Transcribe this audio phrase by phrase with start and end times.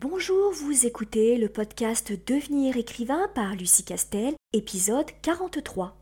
[0.00, 5.96] Bonjour, vous écoutez le podcast Devenir écrivain par Lucie Castel, épisode 43.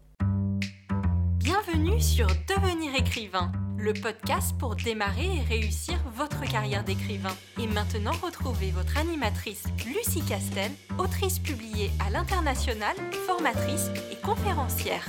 [1.38, 7.35] Bienvenue sur Devenir écrivain, le podcast pour démarrer et réussir votre carrière d'écrivain.
[7.59, 15.06] Et maintenant, retrouvez votre animatrice Lucie Castel, autrice publiée à l'international, formatrice et conférencière.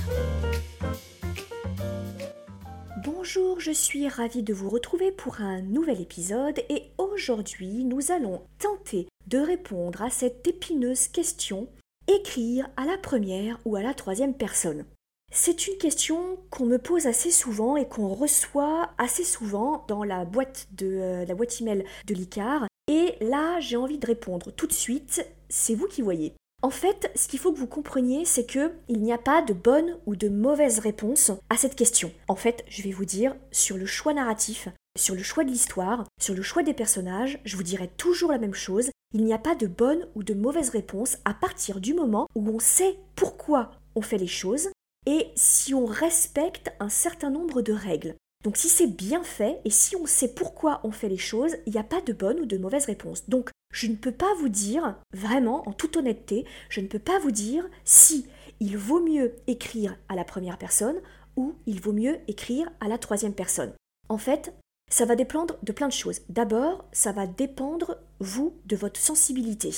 [3.03, 6.83] Bonjour, je suis ravie de vous retrouver pour un nouvel épisode et
[7.17, 11.67] aujourd'hui nous allons tenter de répondre à cette épineuse question
[12.07, 14.85] écrire à la première ou à la troisième personne.
[15.33, 20.25] C'est une question qu'on me pose assez souvent et qu'on reçoit assez souvent dans la
[20.25, 22.67] boîte de euh, la boîte email de l'ICAR.
[22.87, 25.25] Et là, j'ai envie de répondre tout de suite.
[25.49, 26.33] C'est vous qui voyez.
[26.61, 29.53] En fait, ce qu'il faut que vous compreniez, c'est que il n'y a pas de
[29.53, 32.11] bonne ou de mauvaise réponse à cette question.
[32.27, 36.03] En fait, je vais vous dire sur le choix narratif, sur le choix de l'histoire,
[36.19, 38.89] sur le choix des personnages, je vous dirai toujours la même chose.
[39.13, 42.49] Il n'y a pas de bonne ou de mauvaise réponse à partir du moment où
[42.49, 44.69] on sait pourquoi on fait les choses
[45.05, 48.15] et si on respecte un certain nombre de règles.
[48.43, 51.73] Donc si c'est bien fait et si on sait pourquoi on fait les choses, il
[51.73, 53.29] n'y a pas de bonne ou de mauvaise réponse.
[53.29, 57.19] Donc je ne peux pas vous dire, vraiment, en toute honnêteté, je ne peux pas
[57.19, 58.27] vous dire si
[58.59, 60.97] il vaut mieux écrire à la première personne
[61.35, 63.73] ou il vaut mieux écrire à la troisième personne.
[64.09, 64.53] En fait,
[64.89, 66.21] ça va dépendre de plein de choses.
[66.29, 69.71] D'abord, ça va dépendre, vous, de votre sensibilité.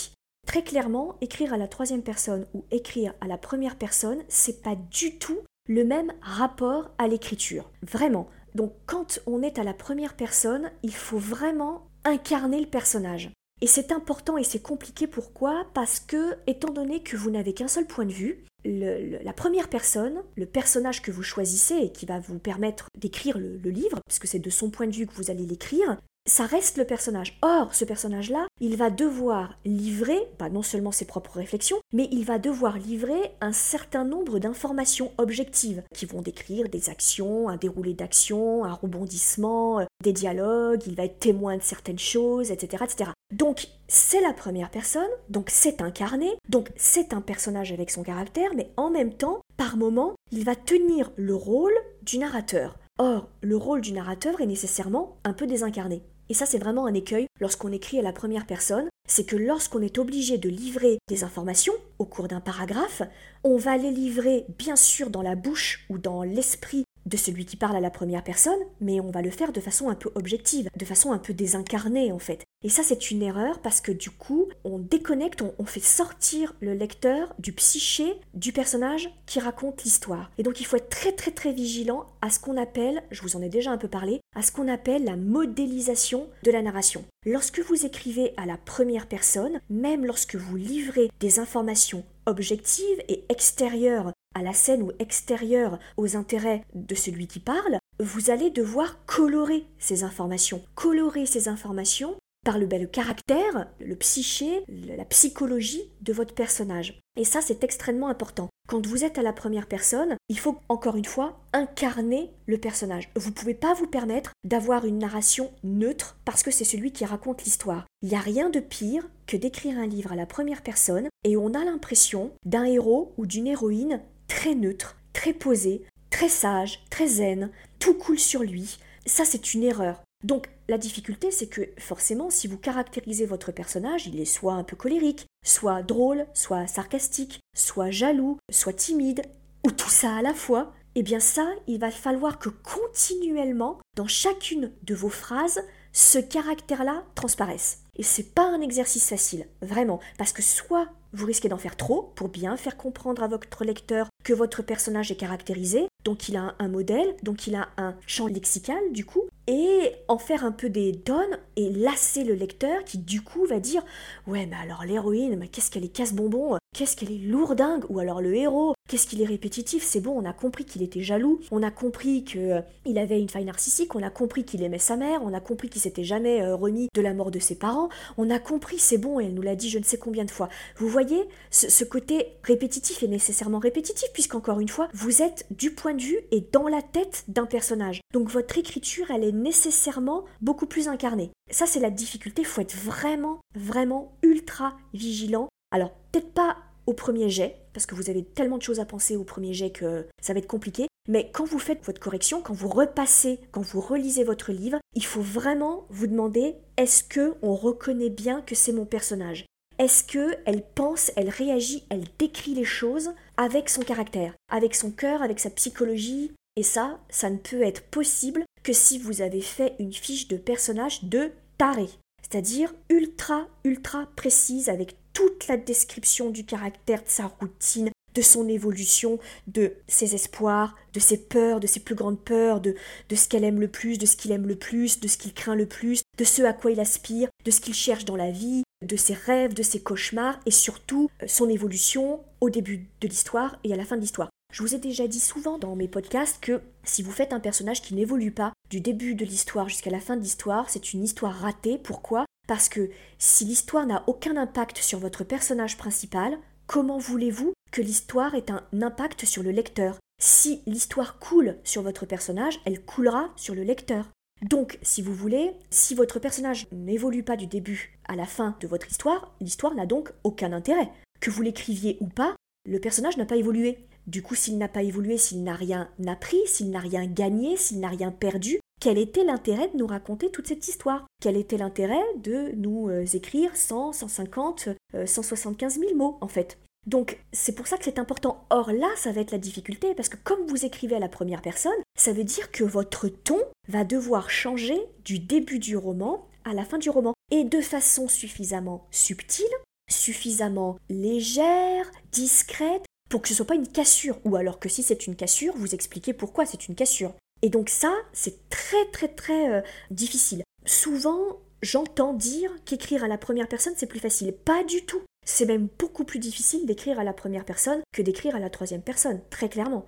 [0.47, 4.75] Très clairement, écrire à la troisième personne ou écrire à la première personne, c'est pas
[4.75, 7.69] du tout le même rapport à l'écriture.
[7.83, 8.27] Vraiment.
[8.55, 13.31] Donc quand on est à la première personne, il faut vraiment incarner le personnage.
[13.61, 15.65] Et c'est important et c'est compliqué pourquoi?
[15.73, 20.21] Parce que, étant donné que vous n'avez qu'un seul point de vue, la première personne,
[20.35, 24.27] le personnage que vous choisissez et qui va vous permettre d'écrire le, le livre, puisque
[24.27, 27.37] c'est de son point de vue que vous allez l'écrire, ça reste le personnage.
[27.41, 32.25] Or, ce personnage-là, il va devoir livrer, pas non seulement ses propres réflexions, mais il
[32.25, 37.93] va devoir livrer un certain nombre d'informations objectives qui vont décrire des actions, un déroulé
[37.93, 42.83] d'actions, un rebondissement, euh, des dialogues, il va être témoin de certaines choses, etc.
[42.85, 43.11] etc.
[43.31, 48.51] Donc, c'est la première personne, donc c'est incarné, donc c'est un personnage avec son caractère,
[48.55, 52.77] mais en même temps, par moment, il va tenir le rôle du narrateur.
[53.01, 56.03] Or, le rôle du narrateur est nécessairement un peu désincarné.
[56.27, 59.81] Et ça, c'est vraiment un écueil lorsqu'on écrit à la première personne, c'est que lorsqu'on
[59.81, 63.01] est obligé de livrer des informations au cours d'un paragraphe,
[63.45, 67.57] on va les livrer bien sûr dans la bouche ou dans l'esprit de celui qui
[67.57, 70.69] parle à la première personne, mais on va le faire de façon un peu objective,
[70.75, 72.43] de façon un peu désincarnée en fait.
[72.63, 76.73] Et ça c'est une erreur parce que du coup on déconnecte, on, fait sortir le
[76.73, 80.31] lecteur du psyché du personnage qui raconte l'histoire.
[80.37, 83.35] Et donc il faut être très très très vigilant à ce qu'on appelle, je vous
[83.35, 87.05] en ai déjà un peu parlé, à ce qu'on appelle la modélisation de la narration.
[87.25, 93.23] Lorsque vous écrivez à la première personne, même lorsque vous livrez des informations objectives et
[93.29, 99.05] extérieures à la scène ou extérieure aux intérêts de celui qui parle, vous allez devoir
[99.05, 100.63] colorer ces informations.
[100.75, 106.99] Colorer ces informations par le, bel caractère, le psyché, la psychologie de votre personnage.
[107.17, 108.49] Et ça, c'est extrêmement important.
[108.69, 113.09] Quand vous êtes à la première personne, il faut encore une fois incarner le personnage.
[113.15, 117.03] Vous ne pouvez pas vous permettre d'avoir une narration neutre parce que c'est celui qui
[117.03, 117.85] raconte l'histoire.
[118.03, 121.35] Il n'y a rien de pire que d'écrire un livre à la première personne et
[121.35, 127.07] on a l'impression d'un héros ou d'une héroïne très neutre, très posé, très sage, très
[127.07, 128.79] zen, tout coule sur lui.
[129.05, 130.01] Ça, c'est une erreur.
[130.23, 134.63] Donc, la difficulté, c'est que forcément, si vous caractérisez votre personnage, il est soit un
[134.63, 139.23] peu colérique, soit drôle, soit sarcastique, soit jaloux, soit timide,
[139.65, 144.07] ou tout ça à la fois, eh bien ça, il va falloir que continuellement, dans
[144.07, 145.61] chacune de vos phrases,
[145.93, 147.83] ce caractère-là transparaisse.
[147.97, 152.13] Et c'est pas un exercice facile, vraiment, parce que soit vous risquez d'en faire trop
[152.15, 156.53] pour bien faire comprendre à votre lecteur que votre personnage est caractérisé, donc il a
[156.59, 160.69] un modèle, donc il a un champ lexical du coup, et en faire un peu
[160.69, 163.81] des donnes et lasser le lecteur qui du coup va dire
[164.27, 168.21] ouais mais alors l'héroïne mais qu'est-ce qu'elle est casse-bonbon qu'est-ce qu'elle est lourdingue ou alors
[168.21, 171.63] le héros qu'est-ce qu'il est répétitif c'est bon on a compris qu'il était jaloux on
[171.63, 172.61] a compris que euh,
[172.95, 175.81] avait une faille narcissique on a compris qu'il aimait sa mère on a compris qu'il
[175.81, 179.19] s'était jamais euh, remis de la mort de ses parents on a compris c'est bon
[179.19, 181.83] et elle nous l'a dit je ne sais combien de fois vous voyez ce, ce
[181.83, 186.41] côté répétitif est nécessairement répétitif puisqu'encore une fois vous êtes du point de vue et
[186.51, 191.31] dans la tête d'un personnage donc votre écriture elle est nécessairement beaucoup plus incarné.
[191.51, 192.41] Ça, c'est la difficulté.
[192.41, 195.49] Il faut être vraiment, vraiment ultra vigilant.
[195.71, 199.15] Alors, peut-être pas au premier jet, parce que vous avez tellement de choses à penser
[199.15, 200.87] au premier jet que ça va être compliqué.
[201.07, 205.05] Mais quand vous faites votre correction, quand vous repassez, quand vous relisez votre livre, il
[205.05, 209.45] faut vraiment vous demander est-ce que on reconnaît bien que c'est mon personnage?
[209.79, 214.91] Est-ce que elle pense, elle réagit, elle décrit les choses avec son caractère, avec son
[214.91, 216.33] cœur, avec sa psychologie?
[216.57, 220.35] Et ça, ça ne peut être possible que si vous avez fait une fiche de
[220.35, 221.87] personnage de taré,
[222.21, 228.49] c'est-à-dire ultra ultra précise avec toute la description du caractère, de sa routine, de son
[228.49, 229.17] évolution,
[229.47, 232.75] de ses espoirs, de ses peurs, de ses plus grandes peurs, de,
[233.07, 235.33] de ce qu'elle aime le plus, de ce qu'il aime le plus, de ce qu'il
[235.33, 238.31] craint le plus, de ce à quoi il aspire, de ce qu'il cherche dans la
[238.31, 243.07] vie, de ses rêves, de ses cauchemars, et surtout euh, son évolution au début de
[243.07, 244.29] l'histoire et à la fin de l'histoire.
[244.51, 247.81] Je vous ai déjà dit souvent dans mes podcasts que si vous faites un personnage
[247.81, 251.35] qui n'évolue pas du début de l'histoire jusqu'à la fin de l'histoire, c'est une histoire
[251.35, 251.77] ratée.
[251.77, 252.25] Pourquoi?
[252.47, 252.89] Parce que
[253.19, 258.63] si l'histoire n'a aucun impact sur votre personnage principal, comment voulez-vous que l'histoire ait un
[258.81, 259.99] impact sur le lecteur?
[260.19, 264.09] Si l'histoire coule sur votre personnage, elle coulera sur le lecteur.
[264.41, 268.67] Donc, si vous voulez, si votre personnage n'évolue pas du début à la fin de
[268.67, 270.89] votre histoire, l'histoire n'a donc aucun intérêt.
[271.19, 273.85] Que vous l'écriviez ou pas, le personnage n'a pas évolué.
[274.07, 277.79] Du coup, s'il n'a pas évolué, s'il n'a rien appris, s'il n'a rien gagné, s'il
[277.79, 281.05] n'a rien perdu, quel était l'intérêt de nous raconter toute cette histoire?
[281.21, 284.69] Quel était l'intérêt de nous euh, écrire 100, 150,
[285.05, 286.57] 175 000 mots, en fait?
[286.89, 288.45] Donc c'est pour ça que c'est important.
[288.49, 291.43] Or là, ça va être la difficulté, parce que comme vous écrivez à la première
[291.43, 296.53] personne, ça veut dire que votre ton va devoir changer du début du roman à
[296.53, 299.45] la fin du roman, et de façon suffisamment subtile,
[299.87, 305.05] suffisamment légère, discrète, pour que ce soit pas une cassure, ou alors que si c'est
[305.05, 307.13] une cassure, vous expliquez pourquoi c'est une cassure.
[307.43, 309.61] Et donc ça, c'est très très très euh,
[309.91, 310.43] difficile.
[310.65, 314.33] Souvent, j'entends dire qu'écrire à la première personne, c'est plus facile.
[314.33, 315.01] Pas du tout.
[315.25, 318.81] C'est même beaucoup plus difficile d'écrire à la première personne que d'écrire à la troisième
[318.81, 319.85] personne, très clairement.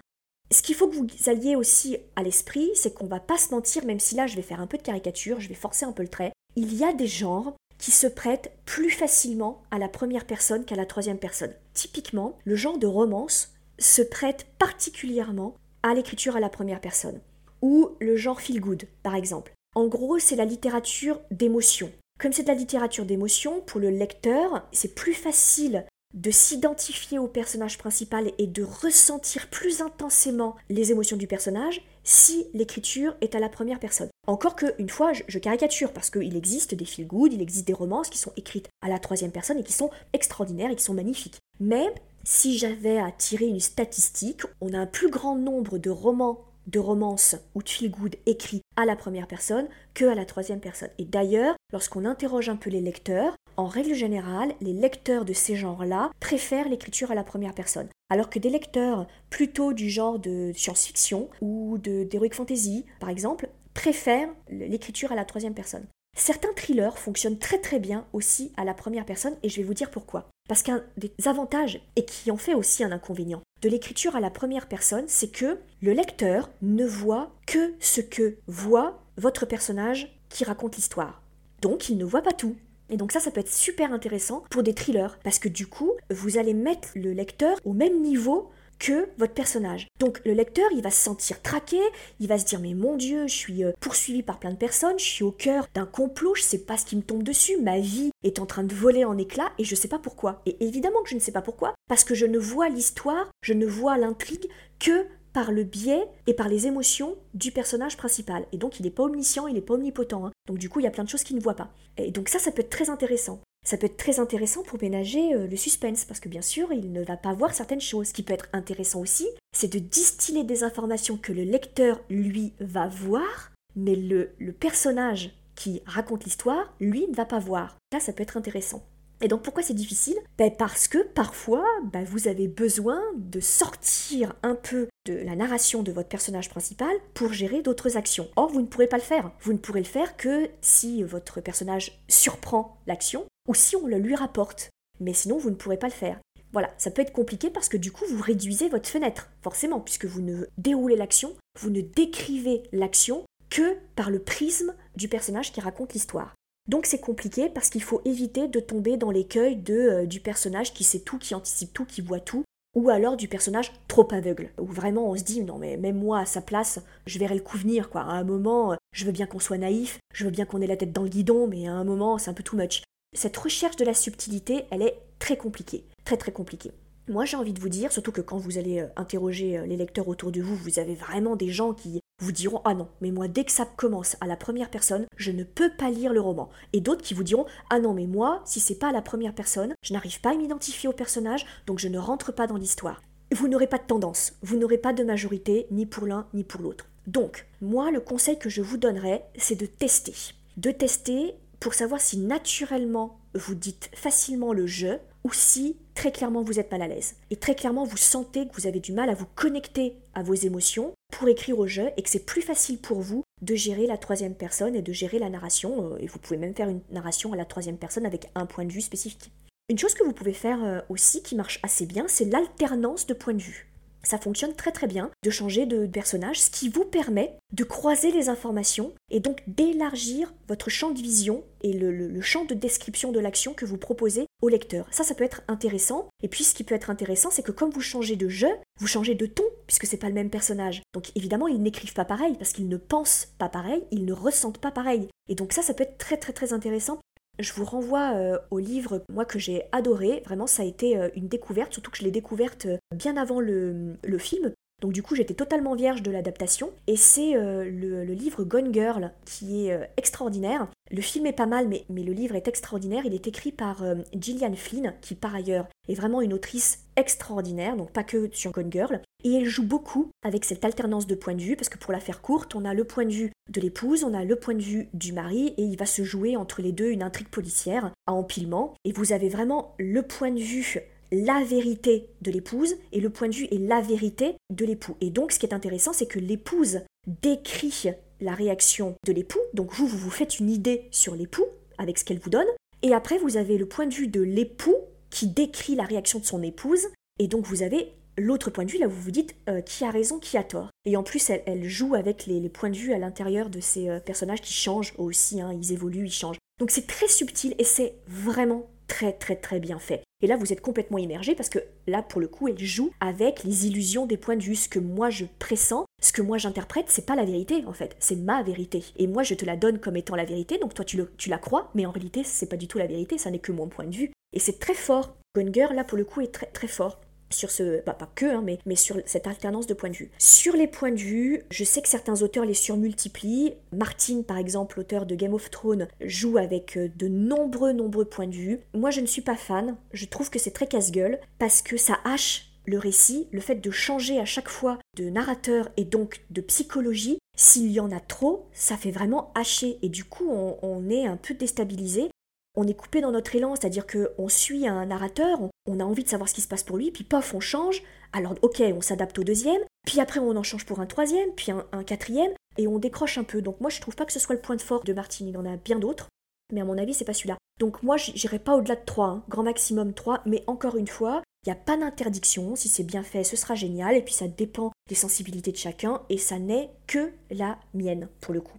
[0.51, 3.85] Ce qu'il faut que vous alliez aussi à l'esprit, c'est qu'on va pas se mentir,
[3.85, 6.03] même si là je vais faire un peu de caricature, je vais forcer un peu
[6.03, 6.33] le trait.
[6.55, 10.75] Il y a des genres qui se prêtent plus facilement à la première personne qu'à
[10.75, 11.53] la troisième personne.
[11.73, 17.21] Typiquement, le genre de romance se prête particulièrement à l'écriture à la première personne.
[17.61, 19.53] Ou le genre feel good, par exemple.
[19.73, 21.91] En gros, c'est la littérature d'émotion.
[22.21, 27.27] Comme c'est de la littérature d'émotion, pour le lecteur, c'est plus facile de s'identifier au
[27.27, 33.39] personnage principal et de ressentir plus intensément les émotions du personnage si l'écriture est à
[33.39, 34.09] la première personne.
[34.27, 37.73] Encore que, une fois, je, caricature parce qu'il existe des feel good, il existe des
[37.73, 40.93] romances qui sont écrites à la troisième personne et qui sont extraordinaires et qui sont
[40.93, 41.39] magnifiques.
[41.59, 41.91] Mais
[42.23, 46.79] si j'avais à tirer une statistique, on a un plus grand nombre de romans de
[46.79, 50.89] romance ou de feel good écrit à la première personne que à la troisième personne.
[50.97, 55.55] Et d'ailleurs, lorsqu'on interroge un peu les lecteurs, en règle générale, les lecteurs de ces
[55.55, 57.89] genres-là préfèrent l'écriture à la première personne.
[58.09, 64.29] Alors que des lecteurs plutôt du genre de science-fiction ou d'heroic fantasy, par exemple, préfèrent
[64.49, 65.85] l'écriture à la troisième personne.
[66.17, 69.73] Certains thrillers fonctionnent très très bien aussi à la première personne et je vais vous
[69.73, 70.29] dire pourquoi.
[70.49, 74.29] Parce qu'un des avantages, et qui en fait aussi un inconvénient, de l'écriture à la
[74.29, 80.43] première personne, c'est que le lecteur ne voit que ce que voit votre personnage qui
[80.43, 81.21] raconte l'histoire.
[81.61, 82.55] Donc il ne voit pas tout.
[82.89, 85.93] Et donc ça, ça peut être super intéressant pour des thrillers, parce que du coup,
[86.09, 88.49] vous allez mettre le lecteur au même niveau
[88.79, 89.87] que votre personnage.
[89.99, 91.79] Donc le lecteur, il va se sentir traqué,
[92.19, 94.97] il va se dire mais mon dieu, je suis euh, poursuivi par plein de personnes,
[94.97, 97.79] je suis au cœur d'un complot, je sais pas ce qui me tombe dessus, ma
[97.79, 100.41] vie est en train de voler en éclats et je sais pas pourquoi.
[100.47, 103.53] Et évidemment que je ne sais pas pourquoi, parce que je ne vois l'histoire, je
[103.53, 108.45] ne vois l'intrigue que par le biais et par les émotions du personnage principal.
[108.51, 110.25] Et donc il n'est pas omniscient, il n'est pas omnipotent.
[110.25, 110.31] Hein.
[110.47, 111.69] Donc du coup, il y a plein de choses qu'il ne voit pas.
[111.97, 113.41] Et donc ça, ça peut être très intéressant.
[113.63, 116.91] Ça peut être très intéressant pour ménager euh, le suspense, parce que bien sûr, il
[116.91, 118.07] ne va pas voir certaines choses.
[118.07, 122.53] Ce qui peut être intéressant aussi, c'est de distiller des informations que le lecteur, lui,
[122.59, 127.77] va voir, mais le, le personnage qui raconte l'histoire, lui, ne va pas voir.
[127.93, 128.83] Là, ça peut être intéressant.
[129.21, 130.17] Et donc pourquoi c'est difficile?
[130.37, 135.83] Ben Parce que parfois, ben vous avez besoin de sortir un peu de la narration
[135.83, 138.27] de votre personnage principal pour gérer d'autres actions.
[138.35, 139.31] Or, vous ne pourrez pas le faire.
[139.41, 143.97] Vous ne pourrez le faire que si votre personnage surprend l'action ou si on le
[143.97, 144.69] lui rapporte.
[144.99, 146.19] Mais sinon, vous ne pourrez pas le faire.
[146.51, 150.05] Voilà, ça peut être compliqué parce que du coup, vous réduisez votre fenêtre, forcément, puisque
[150.05, 155.61] vous ne déroulez l'action, vous ne décrivez l'action que par le prisme du personnage qui
[155.61, 156.35] raconte l'histoire.
[156.71, 160.73] Donc c'est compliqué parce qu'il faut éviter de tomber dans l'écueil de, euh, du personnage
[160.73, 162.45] qui sait tout, qui anticipe tout, qui voit tout,
[162.77, 166.19] ou alors du personnage trop aveugle, où vraiment on se dit non mais même moi
[166.19, 167.89] à sa place, je verrais le coup venir.
[167.93, 170.67] À un moment, euh, je veux bien qu'on soit naïf, je veux bien qu'on ait
[170.67, 172.83] la tête dans le guidon, mais à un moment c'est un peu too much.
[173.13, 176.71] Cette recherche de la subtilité, elle est très compliquée, très très compliquée.
[177.09, 180.07] Moi, j'ai envie de vous dire, surtout que quand vous allez euh, interroger les lecteurs
[180.07, 183.27] autour de vous, vous avez vraiment des gens qui vous diront Ah non, mais moi,
[183.27, 186.49] dès que ça commence à la première personne, je ne peux pas lire le roman.
[186.71, 189.35] Et d'autres qui vous diront Ah non, mais moi, si c'est pas à la première
[189.35, 193.01] personne, je n'arrive pas à m'identifier au personnage, donc je ne rentre pas dans l'histoire.
[193.33, 196.61] Vous n'aurez pas de tendance, vous n'aurez pas de majorité, ni pour l'un, ni pour
[196.61, 196.85] l'autre.
[197.07, 200.13] Donc, moi, le conseil que je vous donnerais, c'est de tester.
[200.57, 206.43] De tester pour savoir si naturellement vous dites facilement le je ou si très clairement
[206.43, 207.15] vous êtes mal à l'aise.
[207.29, 210.33] Et très clairement vous sentez que vous avez du mal à vous connecter à vos
[210.33, 213.97] émotions pour écrire au jeu et que c'est plus facile pour vous de gérer la
[213.97, 215.93] troisième personne et de gérer la narration.
[215.93, 218.65] Euh, et vous pouvez même faire une narration à la troisième personne avec un point
[218.65, 219.31] de vue spécifique.
[219.69, 223.13] Une chose que vous pouvez faire euh, aussi qui marche assez bien, c'est l'alternance de
[223.13, 223.70] points de vue
[224.03, 228.11] ça fonctionne très très bien de changer de personnage, ce qui vous permet de croiser
[228.11, 233.19] les informations et donc d'élargir votre champ de vision et le, champ de description de
[233.19, 234.87] l'action que vous proposez au lecteur.
[234.91, 236.07] Ça, ça peut être intéressant.
[236.23, 238.87] Et puis, ce qui peut être intéressant, c'est que comme vous changez de jeu, vous
[238.87, 240.81] changez de ton, puisque c'est pas le même personnage.
[240.93, 244.59] Donc, évidemment, ils n'écrivent pas pareil, parce qu'ils ne pensent pas pareil, ils ne ressentent
[244.59, 245.07] pas pareil.
[245.29, 246.99] Et donc, ça, ça peut être très très très intéressant
[247.39, 250.21] je vous renvoie euh, au livre, moi, que j'ai adoré.
[250.25, 253.39] Vraiment, ça a été euh, une découverte, surtout que je l'ai découverte euh, bien avant
[253.39, 254.51] le, film.
[254.81, 256.71] Donc du coup, j'étais totalement vierge de l'adaptation.
[256.87, 260.67] Et c'est le, livre Gone Girl qui est extraordinaire.
[260.89, 263.03] Le film est pas mal, mais, mais, le livre est extraordinaire.
[263.05, 263.83] Il est écrit par
[264.15, 268.71] Gillian Flynn, qui par ailleurs est vraiment une autrice extraordinaire, donc pas que sur Gone
[268.71, 269.01] Girl.
[269.23, 271.99] Et elle joue beaucoup avec cette alternance de points de vue, parce que pour la
[271.99, 274.61] faire courte, on a le point de vue de l'épouse, on a le point de
[274.61, 278.13] vue du mari, et il va se jouer entre les deux une intrigue policière à
[278.13, 278.73] empilement.
[278.85, 280.79] Et vous avez vraiment le point de vue
[281.11, 284.95] la vérité de l'épouse et le point de vue et la vérité de l'époux.
[285.01, 286.81] Et donc ce qui est intéressant, c'est que l'épouse
[287.21, 287.91] décrit
[288.21, 291.45] la réaction de l'époux, donc vous, vous vous faites une idée sur l'époux
[291.77, 292.47] avec ce qu'elle vous donne,
[292.83, 294.75] et après vous avez le point de vue de l'époux
[295.11, 296.87] qui décrit la réaction de son épouse,
[297.19, 299.91] et donc vous avez l'autre point de vue, là vous vous dites euh, qui a
[299.91, 300.69] raison, qui a tort.
[300.85, 303.99] Et en plus, elle, joue avec les, points de vue à l'intérieur de ces euh,
[303.99, 306.39] personnages qui changent aussi, hein, ils évoluent, ils changent.
[306.59, 310.03] Donc c'est très subtil et c'est vraiment très très très bien fait.
[310.21, 313.43] Et là, vous êtes complètement immergé parce que là, pour le coup, elle joue avec
[313.43, 314.55] les illusions des points de vue.
[314.55, 317.95] Ce que moi je pressens, ce que moi j'interprète, c'est pas la vérité en fait,
[317.99, 318.83] c'est ma vérité.
[318.97, 321.37] Et moi, je te la donne comme étant la vérité, donc toi tu, tu la
[321.37, 323.85] crois, mais en réalité, c'est pas du tout la vérité, ça n'est que mon point
[323.85, 324.11] de vue.
[324.33, 325.15] Et c'est très fort.
[325.35, 326.99] Gonger, là, pour le coup, est très très fort
[327.33, 330.11] sur ce, bah, pas que, hein, mais, sur cette alternance de points de vue.
[330.17, 333.53] Sur les points de vue, je sais que certains auteurs les surmultiplient.
[333.71, 338.27] Martin, par exemple, l'auteur de Game of Thrones, joue avec euh, de nombreux, nombreux points
[338.27, 338.59] de vue.
[338.73, 339.75] Moi, je ne suis pas fan.
[339.93, 343.71] Je trouve que c'est très casse-gueule parce que ça hache le récit, le fait de
[343.71, 348.45] changer à chaque fois de narrateur et donc de psychologie, s'il y en a trop,
[348.53, 352.10] ça fait vraiment hacher et du coup on est un peu déstabilisé
[352.55, 356.09] on est coupé dans notre élan, c'est-à-dire qu'on suit un narrateur, on, a envie de
[356.09, 357.83] savoir ce qui se passe pour lui, puis pof, on change.
[358.13, 361.51] Alors ok, on s'adapte au deuxième, puis après on en change pour un troisième, puis
[361.51, 363.41] un, quatrième, et on décroche un peu.
[363.41, 365.37] Donc moi je trouve pas que ce soit le point de force de Martin, il
[365.37, 366.09] en a bien d'autres,
[366.51, 367.37] mais à mon avis c'est pas celui-là.
[367.59, 369.23] Donc moi j'irai pas au-delà de 3, hein.
[369.29, 373.03] grand maximum 3, mais encore une fois, il n'y a pas d'interdiction, si c'est bien
[373.03, 376.69] fait ce sera génial, et puis ça dépend des sensibilités de chacun, et ça n'est
[376.85, 378.57] que la mienne pour le coup.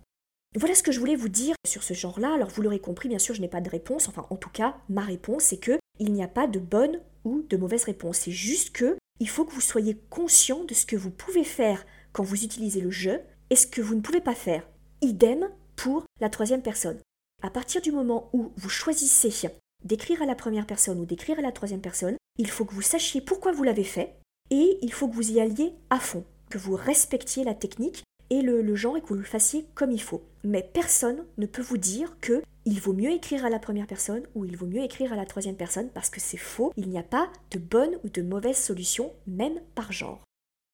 [0.54, 2.34] Voilà ce que je voulais vous dire sur ce genre-là.
[2.34, 4.08] Alors vous l'aurez compris, bien sûr, je n'ai pas de réponse.
[4.08, 7.42] Enfin, en tout cas, ma réponse, c'est que il n'y a pas de bonne ou
[7.48, 8.18] de mauvaise réponse.
[8.18, 11.86] C'est juste que il faut que vous soyez conscient de ce que vous pouvez faire
[12.12, 14.66] quand vous utilisez le jeu et ce que vous ne pouvez pas faire.
[15.00, 16.98] Idem pour la troisième personne.
[17.42, 19.50] À partir du moment où vous choisissez
[19.84, 22.82] d'écrire à la première personne ou d'écrire à la troisième personne, il faut que vous
[22.82, 24.14] sachiez pourquoi vous l'avez fait
[24.50, 28.42] et il faut que vous y alliez à fond, que vous respectiez la technique et
[28.42, 30.22] le, genre et que vous le fassiez comme il faut.
[30.44, 34.22] Mais personne ne peut vous dire que il vaut mieux écrire à la première personne
[34.34, 36.72] ou il vaut mieux écrire à la troisième personne parce que c'est faux.
[36.76, 40.20] Il n'y a pas de bonne ou de mauvaise solution, même par genre.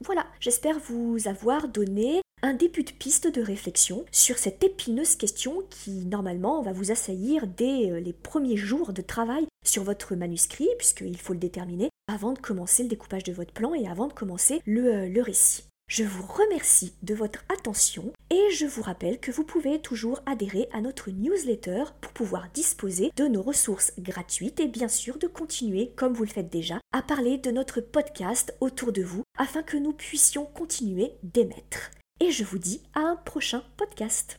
[0.04, 5.64] Voilà, j'espère vous avoir donné un début de piste de réflexion sur cette épineuse question
[5.70, 10.68] qui normalement va vous assaillir dès euh, les premiers jours de travail sur votre manuscrit,
[10.78, 14.12] puisqu'il faut le déterminer avant de commencer le découpage de votre plan et avant de
[14.12, 15.64] commencer le, euh, le récit.
[15.88, 20.68] Je vous remercie de votre attention et je vous rappelle que vous pouvez toujours adhérer
[20.70, 25.92] à notre newsletter pour pouvoir disposer de nos ressources gratuites et bien sûr de continuer,
[25.96, 29.78] comme vous le faites déjà, à parler de notre podcast autour de vous afin que
[29.78, 31.90] nous puissions continuer d'émettre.
[32.20, 34.38] Et je vous dis à un prochain podcast